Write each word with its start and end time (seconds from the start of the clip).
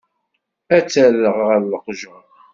Ad 0.75 0.85
t-rreɣ 0.89 1.37
ɣer 1.47 1.57
leqjer. 1.63 2.23